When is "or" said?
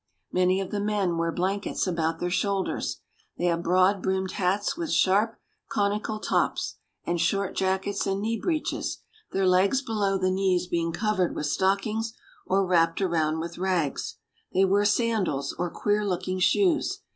12.47-12.65, 15.59-15.69